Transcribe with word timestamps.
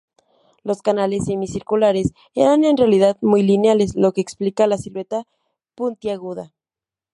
Los 0.63 0.81
canales 0.81 1.25
semicirculares 1.25 2.11
eran 2.33 2.63
en 2.63 2.75
realidad 2.75 3.17
muy 3.21 3.43
lineales, 3.43 3.93
lo 3.95 4.13
que 4.13 4.21
explica 4.21 4.65
la 4.65 4.79
silueta 4.79 5.27
puntiaguda. 5.75 6.53